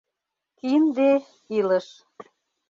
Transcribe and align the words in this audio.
Кинде— 0.57 1.11
илыш. 1.57 1.87